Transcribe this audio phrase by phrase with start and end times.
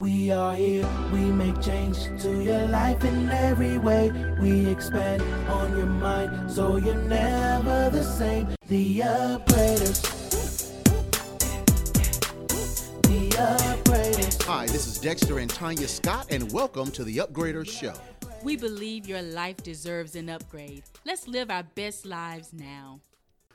[0.00, 4.10] We are here, we make change to your life in every way.
[4.40, 8.48] We expand on your mind so you're never the same.
[8.66, 10.02] The upgraders.
[13.02, 14.42] The upgraders.
[14.42, 17.94] Hi, this is Dexter and Tanya Scott, and welcome to the Upgraders Show.
[18.42, 20.82] We believe your life deserves an upgrade.
[21.04, 22.98] Let's live our best lives now.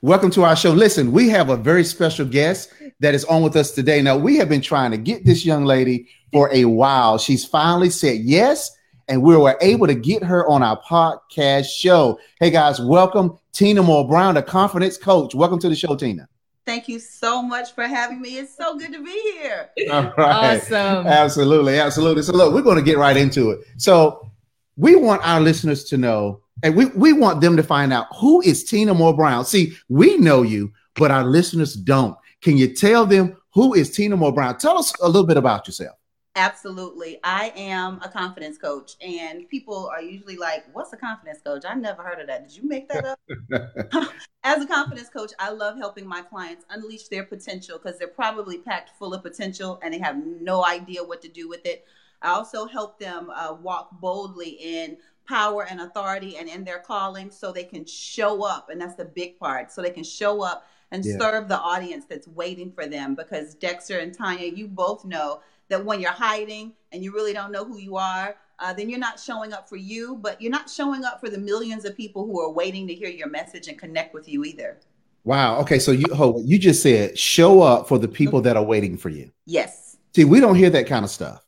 [0.01, 0.71] Welcome to our show.
[0.71, 2.71] Listen, we have a very special guest
[3.01, 4.01] that is on with us today.
[4.01, 7.17] Now, we have been trying to get this young lady for a while.
[7.17, 8.77] She's finally said yes,
[9.09, 12.17] and we were able to get her on our podcast show.
[12.39, 15.35] Hey, guys, welcome Tina Moore Brown, the confidence coach.
[15.35, 16.29] Welcome to the show, Tina.
[16.65, 18.37] Thank you so much for having me.
[18.37, 19.69] It's so good to be here.
[19.91, 20.61] All right.
[20.61, 21.07] Awesome.
[21.07, 21.77] Absolutely.
[21.77, 22.23] Absolutely.
[22.23, 23.65] So, look, we're going to get right into it.
[23.75, 24.31] So,
[24.77, 28.41] we want our listeners to know and we, we want them to find out who
[28.41, 29.45] is Tina Moore Brown.
[29.45, 32.17] See, we know you, but our listeners don't.
[32.41, 34.57] Can you tell them who is Tina Moore Brown?
[34.57, 35.95] Tell us a little bit about yourself.
[36.35, 37.19] Absolutely.
[37.23, 41.63] I am a confidence coach, and people are usually like, What's a confidence coach?
[41.67, 42.47] I never heard of that.
[42.47, 43.19] Did you make that up?
[44.43, 48.59] As a confidence coach, I love helping my clients unleash their potential because they're probably
[48.59, 51.85] packed full of potential and they have no idea what to do with it.
[52.21, 54.97] I also help them uh, walk boldly in
[55.29, 58.69] power and authority and in their calling so they can show up.
[58.71, 59.71] And that's the big part.
[59.71, 61.19] So they can show up and Yeah.
[61.19, 63.13] serve the audience that's waiting for them.
[63.13, 67.51] Because Dexter and Tanya, you both know that when you're hiding and you really don't
[67.51, 70.67] know who you are, uh, then you're not showing up for you, but you're not
[70.67, 73.77] showing up for the millions of people who are waiting to hear your message and
[73.77, 74.79] connect with you either.
[75.25, 75.59] Wow.
[75.59, 75.77] Okay.
[75.77, 79.09] So you hold, you just said show up for the people that are waiting for
[79.09, 79.31] you.
[79.45, 79.97] Yes.
[80.15, 81.45] See, we don't hear that kind of stuff.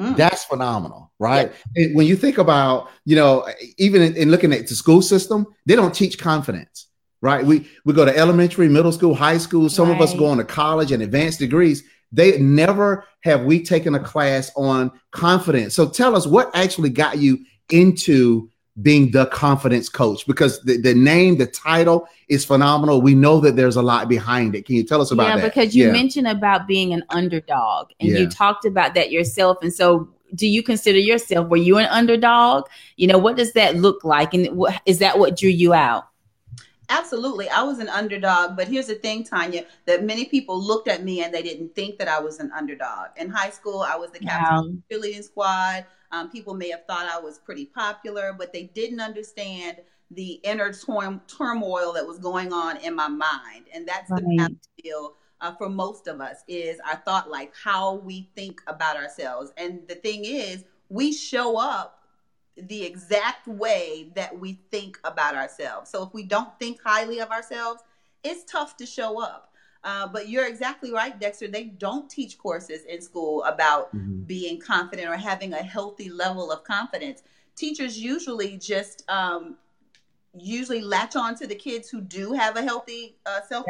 [0.00, 0.16] Mm.
[0.16, 1.52] That's phenomenal, right?
[1.74, 5.46] And when you think about, you know, even in, in looking at the school system,
[5.64, 6.88] they don't teach confidence,
[7.22, 7.44] right?
[7.44, 9.70] We we go to elementary, middle school, high school.
[9.70, 10.18] Some of us Right.
[10.18, 11.82] go on to college and advanced degrees.
[12.12, 15.74] They never have we taken a class on confidence.
[15.74, 17.38] So tell us what actually got you
[17.70, 18.50] into
[18.82, 23.00] being the confidence coach because the, the name, the title is phenomenal.
[23.00, 24.66] We know that there's a lot behind it.
[24.66, 25.54] Can you tell us about yeah, that?
[25.54, 25.92] because you Yeah.
[25.92, 28.18] mentioned about being an underdog and Yeah.
[28.18, 29.58] you talked about that yourself.
[29.62, 32.66] And so, do you consider yourself, were you an underdog?
[32.96, 34.34] You know, what does that look like?
[34.34, 36.08] And wh- is that what drew you out?
[36.88, 37.48] Absolutely.
[37.48, 41.22] I was an underdog, but here's the thing, Tanya, that many people looked at me
[41.22, 43.08] and they didn't think that I was an underdog.
[43.16, 45.86] In high school, I was the captain of the cheerleading squad.
[46.12, 49.78] Um, people may have thought I was pretty popular, but they didn't understand
[50.10, 53.66] the inner turm- turmoil that was going on in my mind.
[53.72, 54.56] And that's the Right.
[54.82, 59.52] deal uh, for most of us is our thought life, how we think about ourselves.
[59.56, 62.04] And the thing is, we show up
[62.56, 65.90] the exact way that we think about ourselves.
[65.90, 67.82] So if we don't think highly of ourselves,
[68.24, 69.52] it's tough to show up.
[69.86, 71.46] Uh, but you're exactly right, Dexter.
[71.46, 74.26] They don't teach courses in school about Mhm.
[74.26, 77.22] being confident or having a healthy level of confidence.
[77.54, 79.56] Teachers usually just um,
[80.36, 83.66] usually latch on to the kids who do have a healthy uh, self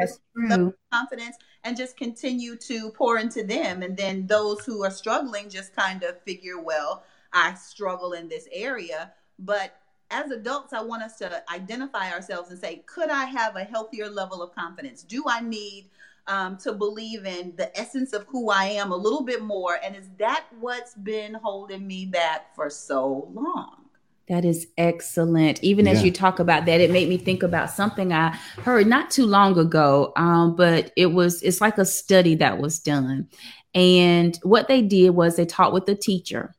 [0.91, 3.83] confidence and just continue to pour into them.
[3.83, 8.47] And then those who are struggling just kind of figure, well, I struggle in this
[8.51, 9.13] area.
[9.37, 9.79] But
[10.09, 14.09] as adults, I want us to identify ourselves and say, could I have a healthier
[14.09, 15.03] level of confidence?
[15.03, 15.89] Do I need
[16.27, 19.79] um, to believe in the essence of who I am a little bit more?
[19.83, 23.87] And is that what's been holding me back for so long?
[24.27, 25.63] That is excellent.
[25.63, 29.09] Even as you talk about that, it made me think about something I heard not
[29.09, 30.11] too long ago.
[30.17, 33.29] Um, but it was it's like a study that was done,
[33.73, 36.53] and what they did was they taught with the teacher,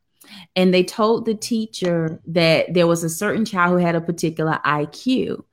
[0.56, 4.60] and they told the teacher that there was a certain child who had a particular
[4.64, 5.44] IQ.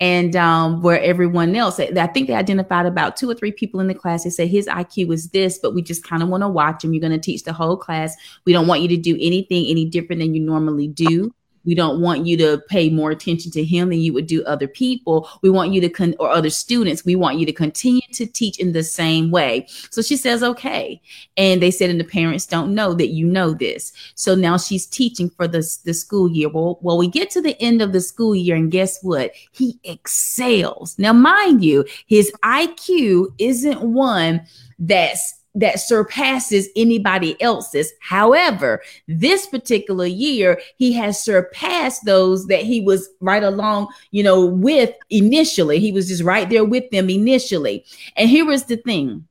[0.00, 3.86] And um, where everyone else, I think they identified about two or three people in
[3.86, 4.24] the class.
[4.24, 6.94] They said his IQ is this, but we just kind of want to watch him.
[6.94, 8.16] You're going to teach the whole class.
[8.46, 11.34] We don't want you to do anything any different than you normally do.
[11.64, 14.68] We don't want you to pay more attention to him than you would do other
[14.68, 15.28] people.
[15.42, 17.04] We want you to con or other students.
[17.04, 19.66] We want you to continue to teach in the same way.
[19.90, 21.00] So she says, okay.
[21.36, 23.92] And they said, and the parents don't know that you know this.
[24.14, 26.48] So now she's teaching for the, the school year.
[26.48, 29.32] Well, well, we get to the end of the school year, and guess what?
[29.52, 30.98] He excels.
[30.98, 34.46] Now, mind you, his IQ isn't one
[34.78, 37.92] that's that surpasses anybody else's.
[38.00, 44.46] However, this particular year, he has surpassed those that he was right along, you know,
[44.46, 45.80] with initially.
[45.80, 47.84] He was just right there with them initially.
[48.16, 49.26] And here is the thing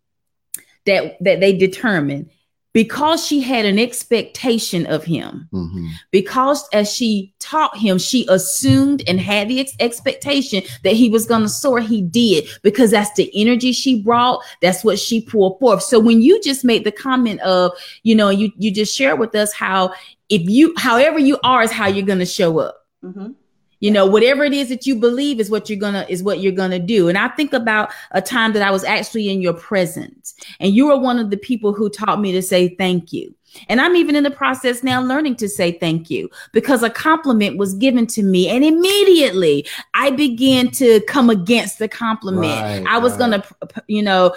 [0.86, 2.30] that that they determined
[2.74, 5.89] because she had an expectation of him, Mhm.
[6.12, 11.25] because as she taught him, she assumed and had the ex- expectation that he was
[11.25, 11.80] going to soar.
[11.80, 14.42] He did because that's the energy she brought.
[14.62, 15.81] That's what she pulled forth.
[15.83, 17.71] So when you just made the comment of,
[18.04, 19.94] you know, you you just share with us how
[20.30, 23.33] if you, however you are, is how you're going to show up Mhm.
[23.79, 26.51] You know whatever it is that you believe is what you're gonna is what you're
[26.51, 27.09] gonna do.
[27.09, 30.87] And i think about a time that i was actually in your presence and you
[30.87, 33.33] were one of the people who taught me to say thank you.
[33.67, 37.57] And i'm even in the process now learning to say thank you because a compliment
[37.57, 42.61] was given to me and immediately i began to come against the compliment.
[42.61, 43.19] Right, i was right.
[43.19, 43.43] gonna
[43.87, 44.35] you know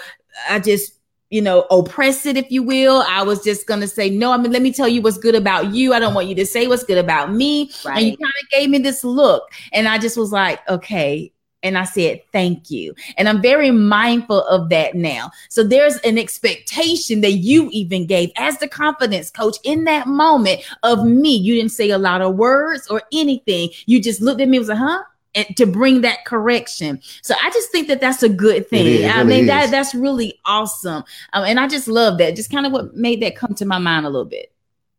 [0.49, 0.93] i just
[1.33, 3.03] you know, oppress it, if you will.
[3.07, 5.73] I was just gonna say, no, I mean, let me tell you what's good about
[5.73, 5.91] you.
[5.91, 7.71] I don't want you to say what's good about me.
[7.97, 11.31] And you kind of gave me this look, and I just was like, okay.
[11.63, 12.93] And I said, thank you.
[13.17, 15.31] And I'm very mindful of that now.
[15.49, 20.61] So there's an expectation that you even gave as the confidence coach in that moment
[20.83, 21.35] of me.
[21.35, 23.69] You didn't say a lot of words or anything.
[23.85, 25.03] You just looked at me and was like, huh?
[25.35, 27.01] And to bring that correction.
[27.23, 28.85] So I just think that that's a good thing.
[28.85, 31.03] is, I really mean, that that's really awesome.
[31.33, 32.35] Um, and I just love that.
[32.35, 34.51] Just kind of what made that come to my mind a little bit.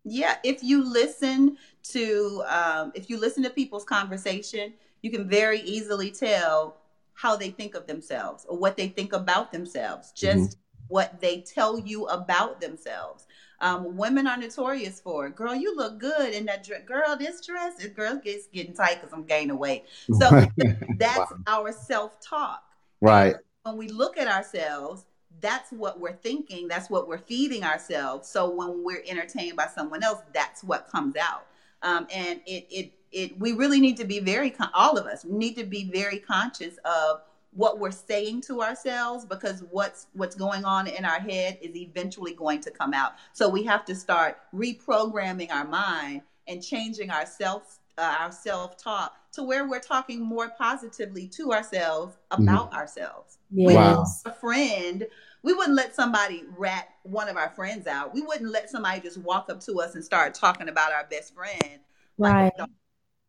[0.05, 5.61] Yeah, if you listen to um, if you listen to people's conversation, you can very
[5.61, 6.79] easily tell
[7.13, 10.59] how they think of themselves or what they think about themselves, just
[10.89, 13.27] what they tell you about themselves.
[13.61, 16.83] Um, women are notorious for, girl, you look good in that dress.
[16.85, 19.85] Girl, this dress, this girl gets getting tight because I'm gaining weight.
[20.19, 20.29] So
[20.99, 21.39] that's Wow.
[21.47, 22.62] our self talk.
[23.01, 23.37] right.
[23.62, 25.05] when we look at ourselves,
[25.41, 28.29] that's what we're thinking, that's what we're feeding ourselves.
[28.29, 31.47] So when we're entertained by someone else, that's what comes out.
[31.83, 35.25] Um, and it, it, it, we really need to be very, con- all of us
[35.25, 37.21] need to be very conscious of
[37.55, 42.35] what we're saying to ourselves because what's what's going on in our head is eventually
[42.35, 43.12] going to come out.
[43.33, 48.77] So we have to start reprogramming our mind and changing our self uh, our self
[48.77, 53.39] talk to where we're talking more positively to ourselves about ourselves.
[53.51, 54.05] Wow.
[54.25, 55.07] A friend,
[55.43, 58.15] we wouldn't let somebody rat one of our friends out.
[58.15, 61.35] We wouldn't let somebody just walk up to us and start talking about our best
[61.35, 61.81] friend.
[62.19, 62.53] Right.
[62.59, 62.69] Like,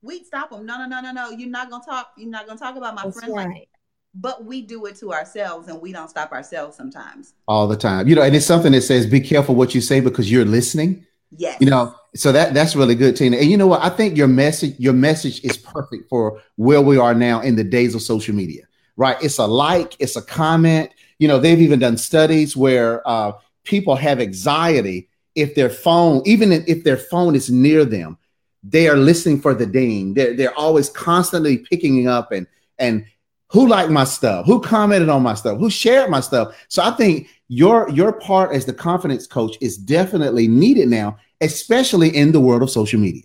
[0.01, 0.65] we'd stop them.
[0.65, 1.29] No, no, no, no, no.
[1.31, 2.11] You're not gonna talk.
[2.17, 3.67] You're not gonna talk about my That's friend like right.
[4.15, 7.33] But we do it to ourselves and we don't stop ourselves sometimes.
[7.47, 8.07] All the time.
[8.07, 11.05] You know, and it's something that says be careful what you say because you're listening.
[11.37, 11.59] Yes.
[11.59, 13.37] You know, so that that's really good, Tina.
[13.37, 13.83] And you know what?
[13.83, 17.63] I think your message, your message is perfect for where we are now in the
[17.63, 18.63] days of social media.
[18.95, 19.17] Right?
[19.21, 20.91] It's a like, it's a comment.
[21.19, 23.33] You know, they've even done studies where uh,
[23.65, 28.17] people have anxiety if their phone, even if their phone is near them,
[28.63, 30.13] they are listening for the ding.
[30.13, 32.47] They're they're always constantly picking up and
[32.79, 33.05] and
[33.49, 36.55] who liked my stuff, who commented on my stuff, who shared my stuff.
[36.67, 42.15] So I think your your part as the confidence coach is definitely needed now, especially
[42.15, 43.23] in the world of social media.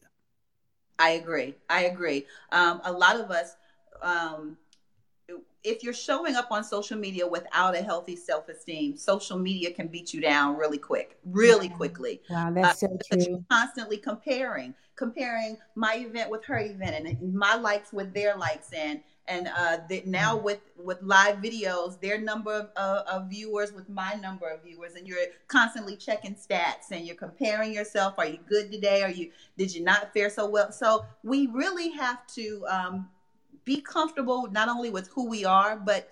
[0.99, 1.55] I agree.
[1.70, 2.26] I agree.
[2.52, 3.56] Um, a lot of us,
[4.02, 4.58] um,
[5.64, 9.88] if you're showing up on social media without a healthy self esteem, social media can
[9.88, 11.76] beat you down really quick, really Yeah.
[11.76, 12.20] quickly.
[12.28, 13.22] Wow, that's so true.
[13.22, 18.70] you're constantly comparing, comparing my event with her event and my likes with their likes,
[18.72, 19.00] and
[19.31, 20.43] and uh, the, now Mm.
[20.43, 24.94] with with live videos, their number of, uh, of viewers with my number of viewers,
[24.97, 25.19] and you're
[25.49, 28.15] constantly checking stats and you're comparing yourself.
[28.19, 29.03] Are you good today?
[29.03, 30.73] Are you did you not fare so well?
[30.73, 33.09] So we really have to um,
[33.65, 36.03] be comfortable not only with who we are, but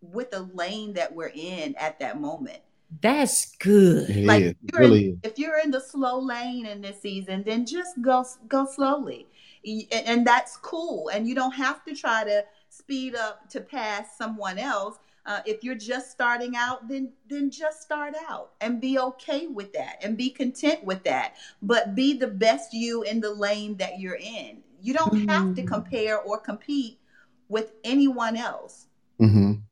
[0.00, 2.58] with the lane that we're in at that moment.
[3.00, 4.10] That's good.
[4.10, 4.50] It Like, is.
[4.52, 8.00] It you're really in, if you're in the slow lane in this season, then just
[8.00, 9.33] go go slowly, Y-
[9.64, 11.08] and, and that's cool.
[11.08, 14.98] And you don't have to try to speed up to pass someone else.
[15.26, 19.72] Uh, if you're just starting out, then then just start out and be okay with
[19.72, 21.36] that and be content with that.
[21.62, 24.62] But be the best you in the lane that you're in.
[24.82, 25.66] You don't have to Mhm.
[25.66, 26.98] compare or compete
[27.48, 28.86] with anyone else.
[29.18, 29.62] Mhm.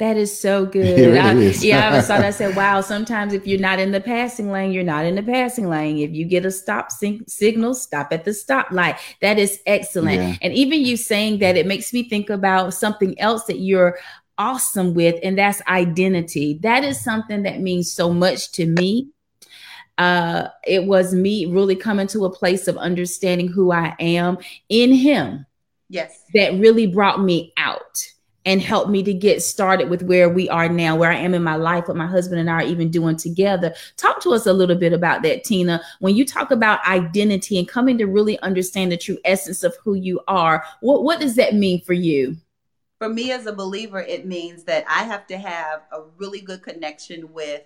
[0.00, 0.98] That is so good.
[0.98, 1.64] It really I- is.
[1.64, 4.72] yeah, I always thought I said, wow, sometimes if you're not in the passing lane,
[4.72, 5.98] you're not in the passing lane.
[5.98, 8.98] If you get a stop sig- signal, stop at the stoplight.
[9.20, 10.16] That is excellent.
[10.16, 10.36] Yeah.
[10.42, 13.98] And even you saying that, it makes me think about something else that you're
[14.38, 16.58] awesome with, and that's identity.
[16.62, 19.10] That is something that means so much to me.
[19.98, 24.38] Uh, it was me really coming to a place of understanding who I am
[24.70, 25.44] in Him
[25.90, 26.24] Yes.
[26.32, 28.02] that really brought me out
[28.46, 31.42] and helped me to get started with where we are now, where I am in
[31.42, 33.74] my life, what my husband and I are even doing together.
[33.96, 35.82] Talk to us a little bit about that, Tina.
[35.98, 39.94] When you talk about identity and coming to really understand the true essence of who
[39.94, 42.36] you are, what, what does that mean for you?
[43.00, 46.62] for me as a believer, it means that I have to have a really good
[46.62, 47.62] connection with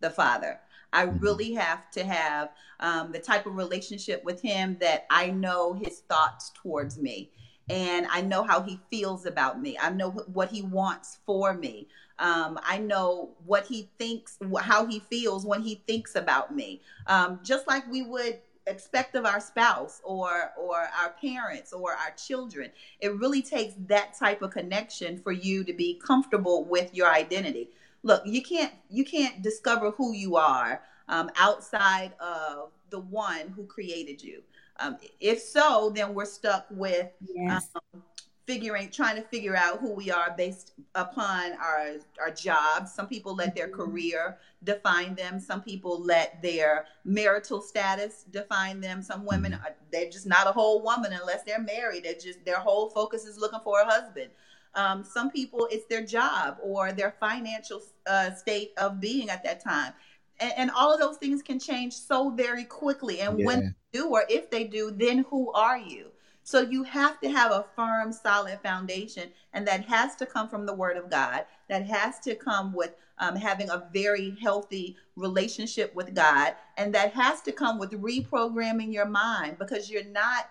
[0.00, 0.58] the Father.
[0.94, 1.18] I mm-hmm.
[1.18, 6.00] really have to have um, the type of relationship with him that I know his
[6.08, 7.30] thoughts towards me
[7.70, 9.78] and I know how he feels about me.
[9.80, 11.88] I know what he wants for me.
[12.18, 16.80] Um, I know what he thinks, how he feels when he thinks about me.
[17.06, 22.10] Um, just like we would expect of our spouse or or our parents or our
[22.16, 22.70] children.
[23.00, 27.70] It really takes that type of connection for you to be comfortable with your identity.
[28.02, 33.64] Look, you can't you can't discover who you are um, outside of the one who
[33.64, 34.42] created you.
[34.78, 37.70] Um, if so, then we're stuck with yes.
[37.74, 38.02] um,
[38.46, 42.92] figuring, trying to figure out who we are based upon our our jobs.
[42.92, 43.82] Some people let their mm-hmm.
[43.82, 45.38] career define them.
[45.38, 49.02] Some people let their marital status define them.
[49.02, 49.66] Some women mm-hmm.
[49.66, 52.04] are, they're just not a whole woman unless they're married.
[52.04, 54.30] They're just their whole focus is looking for a husband.
[54.74, 59.62] Um, some people it's their job or their financial uh, state of being at that
[59.62, 59.92] time
[60.40, 63.20] and, and, all of those things can change so very quickly.
[63.20, 63.46] And yeah.
[63.46, 66.06] when they do or if they do then who are you?
[66.42, 70.64] So you have to have a firm solid foundation and that has to come from
[70.64, 71.44] the word of god.
[71.68, 76.54] That has to come with um, having a very healthy relationship with god.
[76.76, 80.48] And that has to come with reprogramming your mind because you're not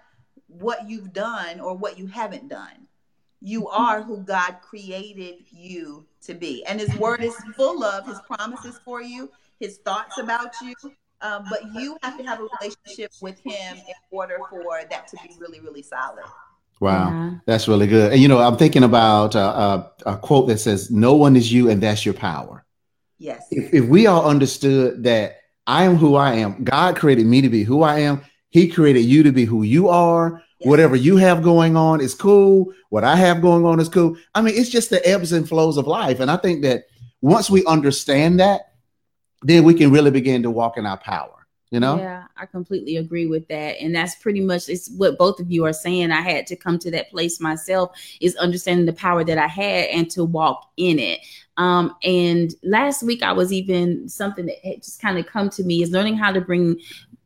[0.47, 2.87] what you've done or what you haven't done.
[3.41, 3.83] You mm-hmm.
[3.83, 6.63] are who God created you to be.
[6.65, 9.29] And His word is full of His promises for you
[9.59, 10.73] his thoughts about you.
[11.21, 15.17] Um, but you have to have a relationship with him in order for that to
[15.23, 16.25] be really, really solid.
[16.79, 17.31] Wow, yeah.
[17.47, 18.13] that's really good.
[18.13, 21.51] And you know, I'm thinking about uh, uh, a quote that says, "No one is
[21.51, 22.63] you, and that's your power."
[23.17, 23.47] Yes.
[23.49, 27.49] If, if we all understood that I am who I am, God created me to
[27.49, 28.21] be who I am.
[28.49, 30.43] He created you to be who you are.
[30.61, 32.73] Whatever you have going on is cool.
[32.89, 34.17] What I have going on is cool.
[34.33, 36.19] I mean, it's just the ebbs and flows of life.
[36.19, 36.85] And I think that
[37.21, 38.73] once we understand that,
[39.43, 41.37] then we can really begin to walk in our power
[41.71, 45.39] you know yeah i completely agree with that and that's pretty much it's what both
[45.39, 48.93] of you are saying i had to come to that place myself is understanding the
[48.93, 51.19] power that i had and to walk in it
[51.57, 55.63] um and last week i was even something that had just kind of come to
[55.63, 56.79] me is learning how to bring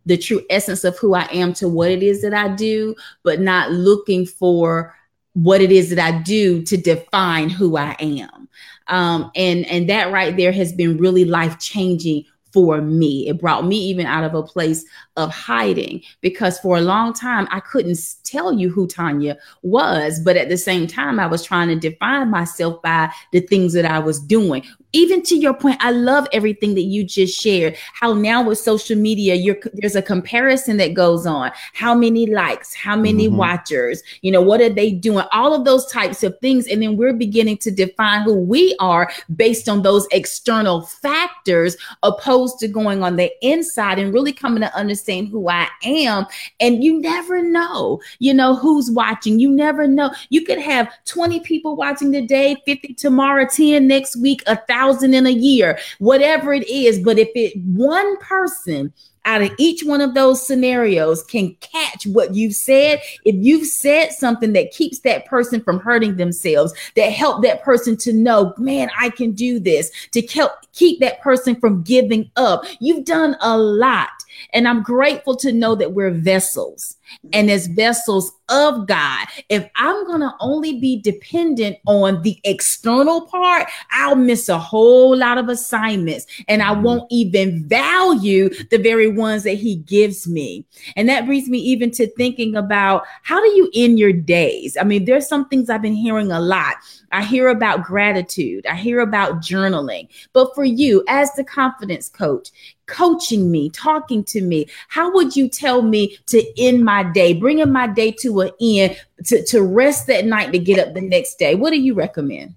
[0.06, 3.40] the true essence of who i am to what it is that i do but
[3.40, 4.94] not looking for
[5.34, 8.50] what it is that I do to define who I am.
[8.88, 13.30] Um, and and that right there has been really life changing for me.
[13.30, 14.84] It brought me even out of a place
[15.16, 20.36] of hiding because for a long time I couldn't tell you who Tanya was, but
[20.36, 24.00] at the same time I was trying to define myself by the things that I
[24.00, 24.64] was doing.
[24.94, 27.78] Even to your point, I love everything that you just shared.
[27.94, 31.52] How now with social media, there's a comparison that goes on.
[31.74, 32.74] How many likes?
[32.74, 33.38] How many mm-hmm.
[33.38, 34.04] watchers?
[34.22, 35.26] You know, what are they doing?
[35.32, 39.12] All of those types of things, and then we're beginning to define who we are
[39.36, 44.76] based on those external factors, opposed to going on the inside and really coming to
[44.76, 46.26] understand understand who I am.
[46.60, 49.40] And you never know, you know, who's watching.
[49.40, 50.12] You never know.
[50.30, 54.81] You could have 20 people watching today, 50 tomorrow, 10 next week, a thousand
[55.14, 57.00] in a year, whatever it is.
[57.00, 58.94] But if it one person
[59.26, 64.12] out of each one of those scenarios can catch what you've said if you've said
[64.12, 68.90] something that keeps that person from hurting themselves that help that person to know man
[69.00, 73.58] i can do this to help keep that person from giving up you've done a
[73.58, 74.10] lot
[74.54, 76.98] and I'm grateful to know that we're vessels
[77.34, 79.28] and as vessels of God.
[79.50, 85.16] If I'm going to only be dependent on the external part, I'll miss a whole
[85.16, 86.84] lot of assignments and I mm-hmm.
[86.84, 90.66] won't even value the very ones that He gives me.
[90.96, 94.78] And that brings me even to thinking about how do you end your days?
[94.78, 96.76] I mean, there's some things I've been hearing a lot.
[97.14, 100.08] I hear about gratitude, I hear about journaling.
[100.34, 102.52] But for you, as the confidence coach,
[102.92, 107.72] coaching me, talking to me, how would you tell me to end my day, bringing
[107.72, 111.40] my day to an end, to, to rest that night to get up the next
[111.40, 111.56] day?
[111.56, 112.56] What do you recommend?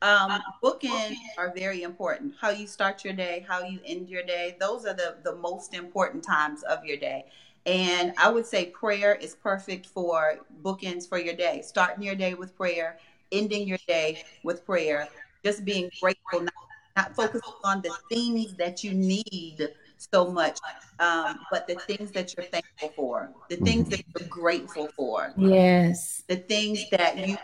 [0.00, 2.34] Um, bookends are very important.
[2.40, 5.74] How you start your day, how you end your day, those are the, the most
[5.74, 7.24] important times of your day.
[7.66, 11.62] And I would say prayer is perfect for bookends for your day.
[11.64, 12.98] Starting your day with prayer,
[13.32, 15.08] ending your day with prayer,
[15.44, 16.67] just being grateful, not
[16.98, 20.58] not focusing on the things that you need so much,
[20.98, 25.32] um, but the things that you're thankful for, the things that you're grateful for.
[25.36, 26.22] Yes.
[26.28, 27.36] The things that you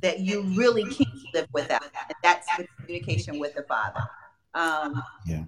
[0.00, 1.82] that you really can't live without.
[1.82, 4.02] And that's the communication with the Father.
[4.54, 5.44] Um, yeah.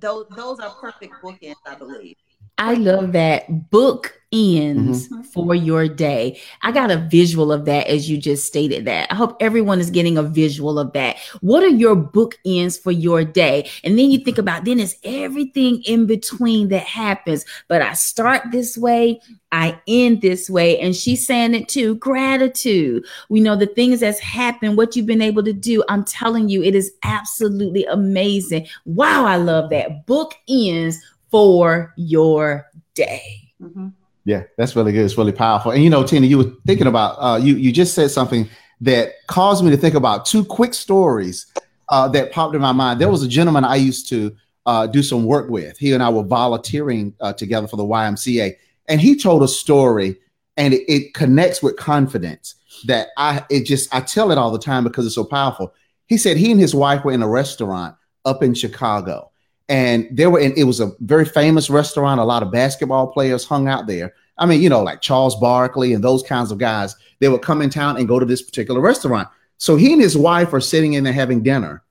[0.00, 2.16] Those those are perfect bookends, I believe.
[2.58, 5.24] I love that book ends Mhm.
[5.24, 6.38] for your day.
[6.62, 9.10] I got a visual of that as you just stated that.
[9.10, 11.16] I hope everyone is getting a visual of that.
[11.40, 13.66] What are your book ends for your day?
[13.84, 17.46] And then you think about then it's everything in between that happens.
[17.68, 20.78] But I start this way, I end this way.
[20.78, 23.04] And she's saying it too gratitude.
[23.30, 25.82] We know the things that's happened, what you've been able to do.
[25.88, 28.66] I'm telling you, it is absolutely amazing.
[28.84, 30.04] Wow, I love that.
[30.06, 30.98] Book ends
[31.30, 33.22] for your day.
[33.62, 33.92] Mhm.
[34.24, 35.04] Yeah, that's really good.
[35.04, 35.70] It's really powerful.
[35.70, 37.56] And you know, Tina, you were thinking about uh, you.
[37.56, 38.48] You just said something
[38.80, 41.46] that caused me to think about two quick stories
[41.88, 43.00] uh, that popped in my mind.
[43.00, 45.78] There was a gentleman I used to uh, do some work with.
[45.78, 48.54] He and I were volunteering uh, together for the YMCA,
[48.86, 50.18] and he told a story,
[50.56, 52.54] and it, it connects with confidence.
[52.86, 55.72] That I it just I tell it all the time because it's so powerful.
[56.06, 59.30] He said he and his wife were in a restaurant up in Chicago,
[59.68, 62.20] and there were and it was a very famous restaurant.
[62.20, 64.14] A lot of basketball players hung out there.
[64.38, 66.94] I mean, you know, like Charles Barkley and those kinds of guys.
[67.20, 69.28] They would come in town and go to this particular restaurant.
[69.58, 71.82] So he and his wife are sitting in there having dinner,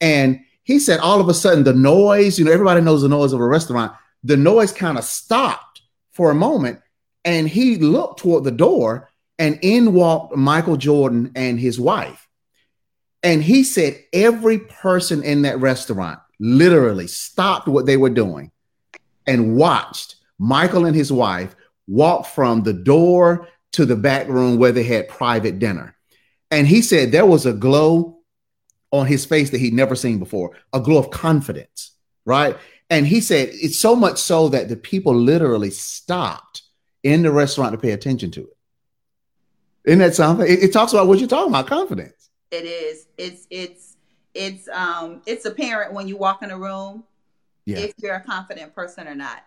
[0.00, 2.38] and he said all of a sudden the noise.
[2.38, 3.92] You know, everybody knows the noise of a restaurant.
[4.24, 5.82] The noise kind of stopped
[6.12, 6.80] for a moment,
[7.24, 9.08] and he looked toward the door,
[9.38, 12.26] and in walked Michael Jordan and his wife.
[13.22, 18.50] And he said every person in that restaurant literally stopped what they were doing
[19.26, 21.54] and watched Michael and his wife
[21.86, 25.94] walk from the door to the back room where they had private dinner.
[26.50, 28.18] And he said there was a glow
[28.90, 31.92] on his face that he'd never seen before, a glow of confidence,
[32.24, 32.56] right?
[32.88, 36.62] And he said it's so much so that the people literally stopped
[37.04, 38.56] in the restaurant to pay attention to it.
[39.84, 40.46] Isn't that something?
[40.46, 42.30] It, it talks about what you're talking about, confidence.
[42.50, 43.06] It is.
[43.16, 43.89] It's it's
[44.34, 47.04] it's um it's apparent when you walk in a room
[47.66, 47.80] Yeah.
[47.80, 49.44] if you're a confident person or not.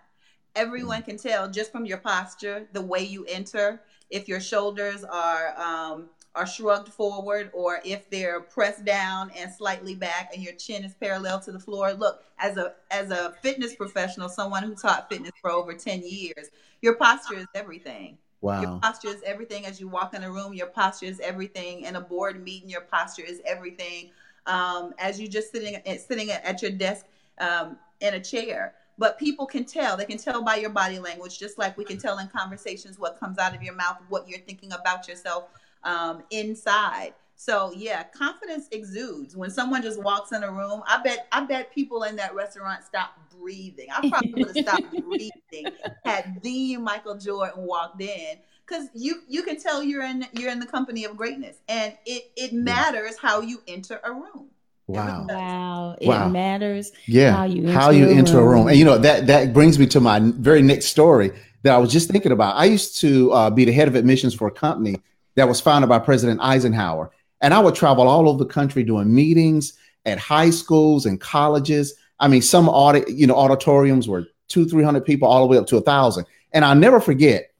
[0.55, 5.59] Everyone can tell just from your posture, the way you enter, if your shoulders are
[5.59, 10.83] um are shrugged forward or if they're pressed down and slightly back and your chin
[10.83, 11.93] is parallel to the floor.
[11.93, 16.49] Look, as a as a fitness professional, someone who taught fitness for over 10 years,
[16.81, 18.17] your posture is everything.
[18.41, 18.61] Wow.
[18.61, 20.53] Your posture is everything as you walk in a room.
[20.53, 22.69] Your posture is everything in a board meeting.
[22.69, 24.11] Your posture is everything
[24.45, 27.05] um, as you just sitting sitting at your desk
[27.39, 28.75] um, in a chair.
[28.97, 29.97] But people can tell.
[29.97, 33.19] They can tell by your body language, just like we can tell in conversations what
[33.19, 35.45] comes out of your mouth, what you're thinking about yourself
[35.83, 37.13] um, inside.
[37.35, 40.83] So yeah, confidence exudes when someone just walks in a room.
[40.87, 43.87] I bet I bet people in that restaurant stop breathing.
[43.91, 45.73] I probably would have stopped breathing
[46.05, 48.37] had the Michael Jordan walked in
[48.73, 52.31] because you you can tell you're in you're in the company of greatness, and it
[52.35, 54.47] it matters how you enter a room.
[54.87, 55.25] Wow.
[55.29, 55.95] Wow.
[56.01, 56.27] It Wow.
[56.29, 57.31] matters Yeah.
[57.31, 58.51] how you how enter you a enter a room.
[58.51, 58.67] room.
[58.69, 61.31] And you know, that that brings me to my very next story
[61.63, 62.55] that I was just thinking about.
[62.57, 64.97] I used to uh, be the head of admissions for a company
[65.35, 67.11] that was founded by President Eisenhower.
[67.41, 69.73] And I would travel all over the country doing meetings
[70.05, 71.93] at high schools and colleges.
[72.19, 75.57] I mean, some audit, you know, auditoriums were two, three hundred people, all the way
[75.57, 76.25] up to a thousand.
[76.51, 77.51] And I'll never forget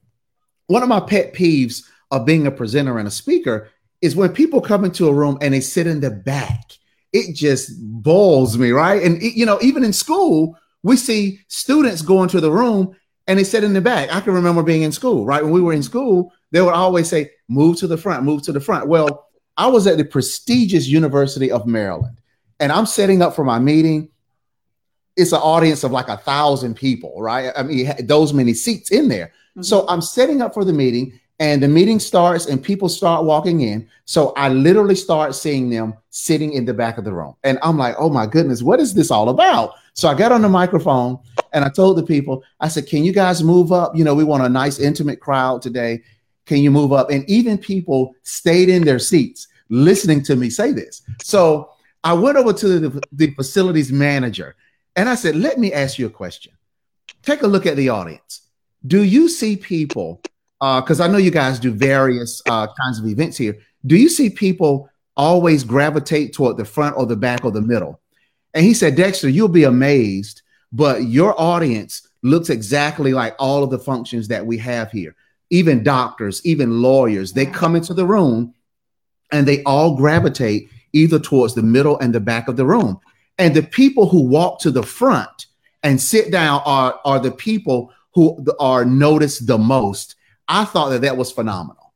[0.74, 3.70] one of my pet peeves of being a presenter and a speaker
[4.02, 6.72] is when people come into a room and they sit in the back.
[7.14, 9.02] It just boils me, right?
[9.04, 12.96] And it- you know, even in school, we see students go into the room
[13.28, 14.12] and they sit in the back.
[14.12, 15.44] I can remember being in school, right?
[15.44, 18.52] When we were in school, they would always say, "Move to the front, move to
[18.52, 22.18] the front." Well, I was at the prestigious University of Maryland,
[22.60, 24.10] and I'm setting up for my meeting.
[25.16, 27.52] It's an audience of like a thousand people, right?
[27.56, 29.28] I mean, those many seats in there.
[29.28, 29.62] Mm-hmm.
[29.62, 33.62] So I'm setting up for the meeting, and the meeting starts, and people start walking
[33.62, 33.88] in.
[34.06, 37.78] So I literally start seeing them sitting in the back of the room, and I'm
[37.78, 41.20] like, "Oh my goodness, what is this all about?" So I got on the microphone
[41.52, 43.96] and I told the people, I said, "Can you guys move up?
[43.96, 46.02] You know, we want a nice intimate crowd today.
[46.46, 50.72] Can you move up?" And even people stayed in their seats listening to me say
[50.72, 51.02] this.
[51.22, 51.70] So
[52.04, 54.56] I went over to the, the facilities manager
[54.96, 56.54] and I said, "Let me ask you a question.
[57.22, 58.44] Take a look at the audience."
[58.86, 60.22] do you see people
[60.60, 63.58] because i know you guys do various uh, kinds of events here.
[63.86, 68.00] Do you see people always gravitate toward the front or the back or the middle?
[68.54, 73.70] And he said dexter you'll be amazed but your audience looks exactly like all of
[73.70, 75.16] the functions that we have here.
[75.50, 78.54] Even doctors even lawyers they come into the room
[79.32, 83.00] and they all gravitate either towards the middle and the back of the room
[83.38, 85.48] and the people who walk to the front
[85.84, 90.16] and sit down are are the people who are noticed the most.
[90.48, 91.94] I thought that that was phenomenal.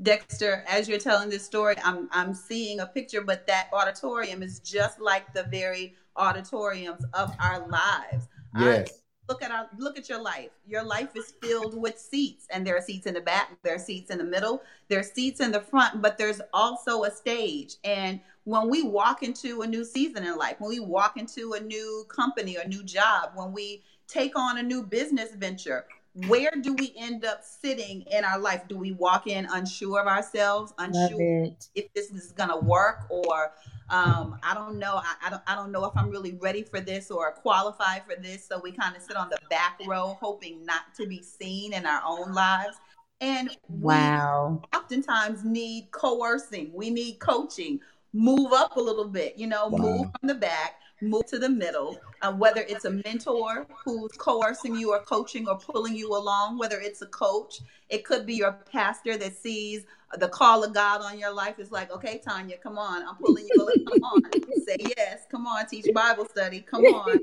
[0.00, 4.58] Dexter, as you're telling this story, I'm I'm seeing a picture, but that auditorium is
[4.60, 8.26] just like the very auditoriums of our lives.
[8.54, 9.01] Our- Yes.
[9.32, 10.50] Look at our look at your life.
[10.66, 13.78] Your life is filled with seats, and there are seats in the back, there are
[13.78, 17.76] seats in the middle, there are seats in the front, but there's also a stage.
[17.82, 21.60] And when we walk into a new season in life, when we walk into a
[21.60, 26.74] new company or new job, when we take on a new business venture, where do
[26.74, 28.68] we end up sitting in our life?
[28.68, 33.52] Do we walk in unsure of ourselves, unsure if this is to work, or
[33.88, 34.96] um, I don't know.
[34.96, 35.42] I, I, don't.
[35.46, 38.46] I don't know if I'm really ready for this or qualified for this.
[38.46, 41.86] So we kind of sit on the back row, hoping not to be seen in
[41.86, 42.76] our own lives.
[43.20, 46.72] And wow, oftentimes need coercing.
[46.74, 47.80] We need coaching.
[48.12, 49.38] Move up a little bit.
[49.38, 49.78] You know, wow.
[49.78, 54.76] move from the back move to the middle, uh, whether it's a mentor who's coercing
[54.76, 58.52] you or coaching or pulling you along, whether it's a coach, it could be your
[58.70, 59.84] pastor that sees
[60.18, 61.58] the call of God on your life.
[61.58, 63.62] Is like, okay, Tanya, come on, I'm pulling you.
[63.62, 63.84] along.
[63.86, 64.22] Come on,
[64.66, 65.26] say yes.
[65.30, 66.60] Come on, teach Bible study.
[66.60, 67.18] Come on.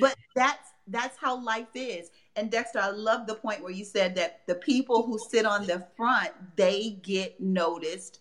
[0.00, 2.10] But that's that's how life is.
[2.36, 5.66] And Dexter, I love the point where you said that the people who sit on
[5.66, 8.20] the front, they get noticed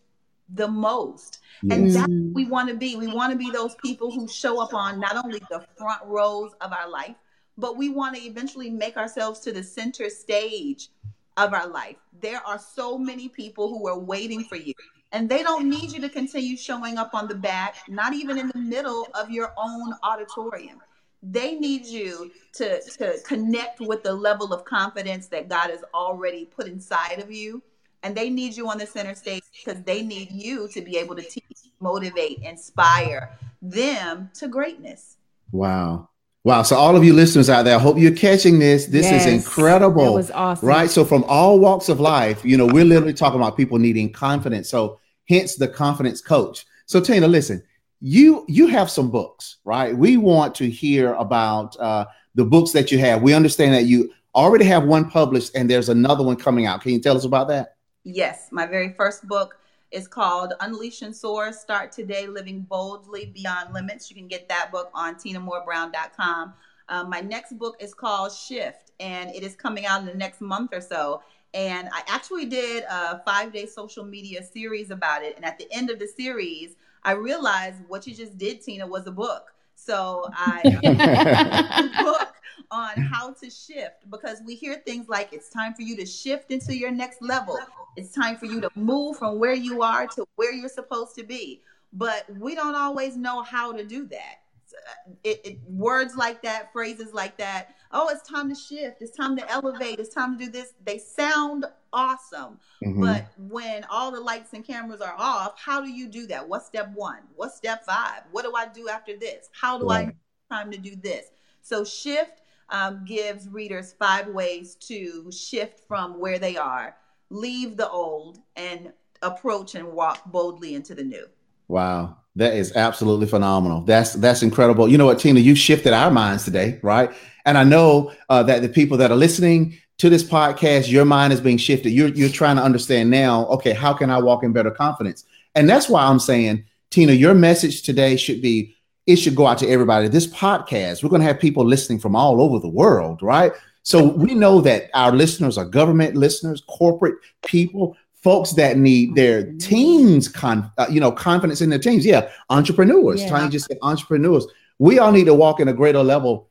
[0.54, 1.40] the most.
[1.64, 1.78] Yes.
[1.78, 2.34] And that's what mm.
[2.34, 2.96] we want to be.
[2.96, 6.52] We want to be those people who show up on not only the front rows
[6.62, 7.16] of our life,
[7.58, 10.90] but we want to eventually make ourselves to the center stage
[11.38, 11.96] of our life.
[12.22, 14.74] There are so many people who are waiting for you.
[15.14, 18.50] And they don't need you to continue showing up on the back, not even in
[18.50, 20.82] the middle of your own auditorium.
[21.24, 26.46] They need you to, to connect with the level of confidence that God has already
[26.46, 27.64] put inside of you
[28.04, 31.16] and they need you on the center stage because they need you to be able
[31.16, 31.44] to teach,
[31.80, 35.18] motivate, inspire them to greatness.
[35.52, 36.10] Wow.
[36.44, 36.62] Wow.
[36.64, 38.86] So all of you listeners out there, I hope you're catching this.
[38.86, 40.06] This yes, is incredible.
[40.06, 40.68] That was awesome.
[40.68, 40.90] Right.
[40.90, 44.70] So from all walks of life, you know, we're literally talking about people needing confidence.
[44.70, 46.66] So hence the confidence coach.
[46.86, 47.62] So Tina, listen,
[48.00, 49.98] you you have some books, right?
[49.98, 52.06] We want to hear about uh,
[52.36, 53.22] the books that you have.
[53.22, 56.82] We understand that you already have one published and there's another one coming out.
[56.82, 57.77] Can you tell us about that?
[58.10, 59.60] Yes, my very first book
[59.92, 64.10] is called Unleash and Soar Start Today Living Boldly Beyond Limits.
[64.10, 66.54] You can get that book on tinamoorebrown.com.
[66.88, 70.40] Um, my next book is called Shift, and it is coming out in the next
[70.40, 71.22] month or so.
[71.54, 75.36] And I actually did a five day social media series about it.
[75.36, 79.06] And at the end of the series, I realized what you just did, Tina, was
[79.08, 79.54] a book.
[79.78, 82.34] So I book
[82.72, 86.52] on how to shift because we hear things like it's time for you to shift
[86.52, 87.60] into your next level.
[87.96, 91.24] It's time for you to move from where you are to where you're supposed to
[91.24, 91.62] be.
[91.94, 94.42] But we don't always know how to do that.
[94.74, 97.76] Uh, it, it, words like that, phrases like that.
[97.92, 99.02] Oh, it's time to shift.
[99.02, 100.00] It's time to elevate.
[100.00, 100.74] It's time to do this.
[100.86, 102.60] They sound awesome.
[102.84, 103.02] Mm-hmm.
[103.02, 106.48] But when all the lights and cameras are off, how do you do that?
[106.48, 107.20] What's step one?
[107.36, 108.24] What's step five?
[108.32, 109.50] What do I do after this?
[109.54, 110.10] How do right.
[110.50, 111.28] I time to do this?
[111.62, 116.96] So shift um, gives readers five ways to shift from where they are,
[117.30, 121.28] leave the old, and approach and walk boldly into the new.
[121.68, 122.18] Wow.
[122.38, 123.82] That is absolutely phenomenal.
[123.82, 124.88] That's that's incredible.
[124.88, 127.12] You know what, Tina, you shifted our minds today, right?
[127.46, 131.34] And I know uh, that the people that are listening to this podcast, your mind
[131.34, 131.90] is being shifted.
[131.90, 133.48] You're you're trying to understand now.
[133.48, 135.26] Okay, how can I walk in better confidence?
[135.56, 138.76] And that's why I'm saying, Tina, your message today should be
[139.08, 140.08] it should go out to everybody.
[140.08, 143.52] This podcast, we're going to have people listening from all over the world, right?
[143.82, 147.16] So we know that our listeners are government listeners, corporate
[147.48, 147.96] people,
[148.28, 152.06] folks that need their teams, con, uh, you know, confidence in their teams.
[152.06, 153.22] Yeah, entrepreneurs.
[153.22, 153.30] Yeah.
[153.30, 154.46] Trying to just entrepreneurs.
[154.80, 156.50] We all need to walk in a greater level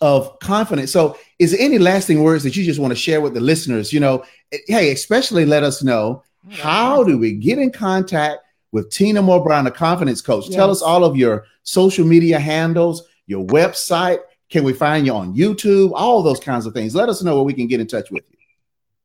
[0.00, 0.90] of confidence.
[0.90, 3.92] So, is there any lasting words that you just want to share with the listeners?
[3.92, 4.24] You know,
[4.66, 8.38] hey, especially let us know how do we get in contact
[8.72, 10.46] with Tina Moore Brown, a confidence coach.
[10.46, 10.56] Yes.
[10.56, 14.18] Tell us all of your social media handles, your website.
[14.50, 15.92] Can we find you on YouTube?
[15.94, 16.92] All those kinds of things.
[16.92, 18.37] Let us know where we can get in touch with you.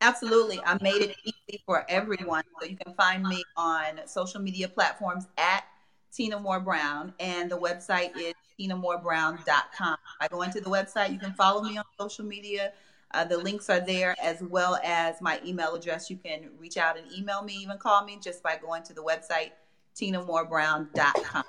[0.03, 0.59] Absolutely.
[0.65, 2.43] I made it easy for everyone.
[2.59, 5.63] So you can find me on social media platforms at
[6.13, 9.97] Tina Moore Brown, and the website is tinamoorebrown.com.
[10.19, 11.13] I go into the website.
[11.13, 12.73] You can follow me on social media.
[13.11, 16.09] Uh, the links are there as well as my email address.
[16.09, 19.01] You can reach out and email me, even call me just by going to the
[19.01, 19.51] website,
[19.95, 21.43] tinamoorebrown.com.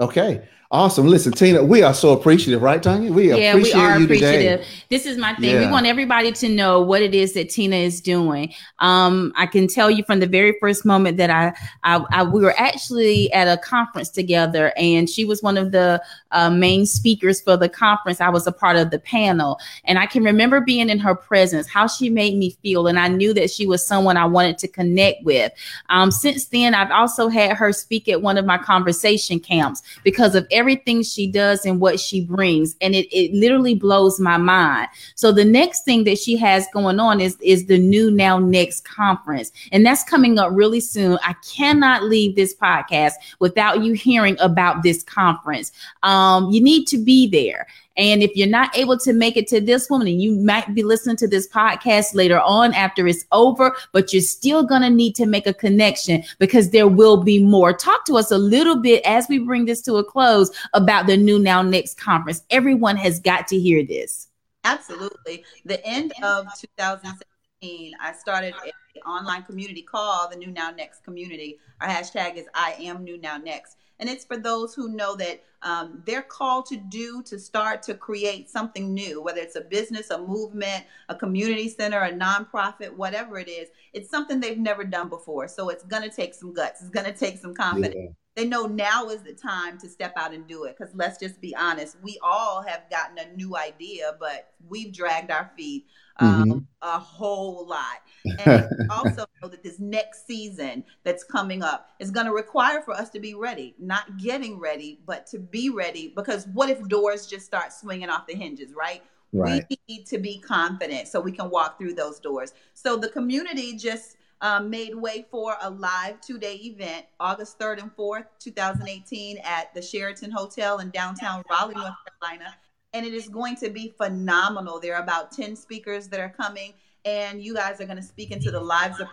[0.00, 0.48] Okay.
[0.70, 1.06] Awesome.
[1.06, 3.10] Listen, Tina, we are so appreciative, right, Tanya?
[3.10, 4.60] We yeah, appreciate we are you appreciative.
[4.60, 4.70] Today.
[4.90, 5.54] This is my thing.
[5.54, 5.64] Yeah.
[5.64, 8.52] We want everybody to know what it is that Tina is doing.
[8.78, 11.54] Um, I can tell you from the very first moment that I,
[11.84, 16.02] I, I we were actually at a conference together, and she was one of the
[16.32, 18.20] uh, main speakers for the conference.
[18.20, 21.66] I was a part of the panel, and I can remember being in her presence,
[21.66, 24.68] how she made me feel, and I knew that she was someone I wanted to
[24.68, 25.50] connect with.
[25.88, 30.34] Um, since then, I've also had her speak at one of my conversation camps because
[30.34, 32.76] of everything she does and what she brings.
[32.80, 34.88] And it, it literally blows my mind.
[35.14, 38.84] So the next thing that she has going on is, is the new Now Next
[38.84, 39.52] conference.
[39.72, 41.18] And that's coming up really soon.
[41.22, 45.72] I cannot leave this podcast without you hearing about this conference.
[46.02, 47.66] Um, you need to be there.
[47.98, 50.84] And if you're not able to make it to this woman, and you might be
[50.84, 55.16] listening to this podcast later on after it's over, but you're still going to need
[55.16, 57.72] to make a connection because there will be more.
[57.72, 61.16] Talk to us a little bit as we bring this to a close about the
[61.16, 62.44] New Now Next conference.
[62.50, 64.28] Everyone has got to hear this.
[64.62, 65.44] Absolutely.
[65.64, 71.58] The end of 2017, I started an online community called the New Now Next community.
[71.80, 73.76] Our hashtag is I am New Now Next.
[74.00, 77.94] And it's for those who know that um, they're called to do, to start to
[77.94, 83.38] create something new, whether it's a business, a movement, a community center, a nonprofit, whatever
[83.38, 83.68] it is.
[83.92, 85.48] It's something they've never done before.
[85.48, 87.96] So it's going to take some guts, it's going to take some confidence.
[87.96, 88.10] Yeah.
[88.36, 90.76] They know now is the time to step out and do it.
[90.78, 95.32] Because let's just be honest, we all have gotten a new idea, but we've dragged
[95.32, 95.86] our feet
[96.18, 96.58] um, mm-hmm.
[96.82, 98.02] a whole lot.
[98.44, 102.92] And also know that this next season that's coming up is going to require for
[102.92, 106.12] us to be ready, not getting ready, but to be ready.
[106.14, 109.02] Because what if doors just start swinging off the hinges, right?
[109.32, 109.64] Right.
[109.70, 112.52] We need to be confident so we can walk through those doors.
[112.74, 117.82] So the community just um, made way for a live two day event August 3rd
[117.82, 122.54] and 4th, 2018, at the Sheraton Hotel in downtown Raleigh, North Carolina
[122.92, 124.80] and it is going to be phenomenal.
[124.80, 126.74] There are about 10 speakers that are coming,
[127.04, 129.08] and you guys are going to speak into the lives of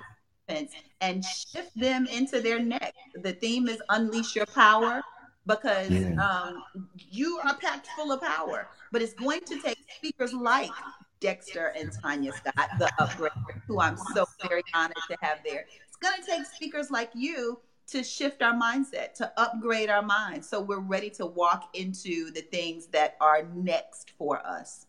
[0.48, 2.98] participants and shift them into their next.
[3.22, 5.02] The theme is Unleash Your Power
[5.46, 6.64] because um,
[6.96, 10.72] you are packed full of power, but it's going to take speakers like
[11.20, 13.32] Dexter and Tanya Scott, the upgrade,
[13.68, 15.66] who I'm so very honored to have there.
[15.88, 20.50] It's going to take speakers like you to shift our mindset, to upgrade our minds.
[20.50, 24.88] So we're ready to walk into the things that are next for us.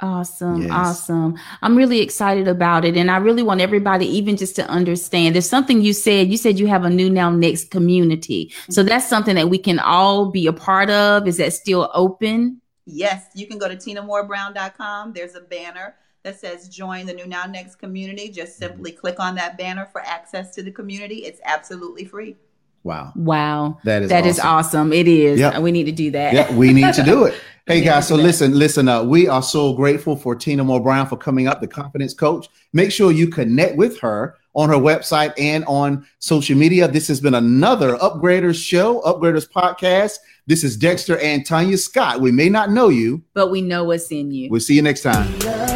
[0.00, 0.62] Awesome.
[0.62, 0.70] Yes.
[0.72, 1.38] Awesome.
[1.62, 2.96] I'm really excited about it.
[2.96, 6.28] And I really want everybody, even just to understand, there's something you said.
[6.28, 8.52] You said you have a new now next community.
[8.68, 8.88] So mm-hmm.
[8.88, 11.26] that's something that we can all be a part of.
[11.26, 12.60] Is that still open?
[12.84, 13.26] Yes.
[13.34, 15.14] You can go to tinamoorebrown.com.
[15.14, 18.28] There's a banner that says join the New Now Next community.
[18.28, 18.72] Just mm-hmm.
[18.72, 21.18] simply click on that banner for access to the community.
[21.18, 22.36] It's absolutely free.
[22.82, 23.12] Wow.
[23.14, 23.78] Wow.
[23.84, 24.30] That is that awesome.
[24.30, 24.92] is awesome.
[24.92, 25.38] It is.
[25.38, 25.62] Yep.
[25.62, 26.34] We need to do that.
[26.34, 27.34] Yeah, we need to do it.
[27.68, 29.06] Hey guys, so listen, listen up.
[29.06, 32.48] We are so grateful for Tina Moore Brown for coming up, the confidence coach.
[32.72, 36.86] Make sure you connect with her on her website and on social media.
[36.86, 40.18] This has been another Upgraders show, Upgraders podcast.
[40.46, 42.20] This is Dexter and Tanya Scott.
[42.20, 44.48] We may not know you, but we know what's in you.
[44.48, 45.75] We'll see you next time.